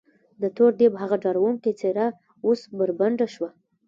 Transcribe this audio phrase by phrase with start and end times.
[0.41, 2.07] د تور دیب هغه ډارونکې څېره
[2.45, 3.49] اوس بربنډه شوه.